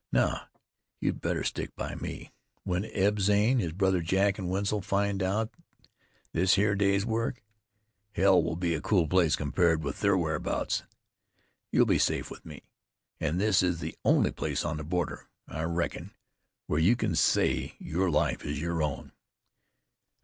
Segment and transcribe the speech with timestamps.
[0.11, 0.47] Now
[0.99, 2.31] you'd better stick by me.
[2.63, 5.53] When Eb Zane, his brother Jack, an' Wetzel find out
[6.31, 7.43] this here day's work,
[8.13, 10.81] hell will be a cool place compared with their whereabouts.
[11.71, 12.63] You'll be safe with me,
[13.19, 16.15] an' this is the only place on the border, I reckon,
[16.65, 19.11] where you can say your life is your own."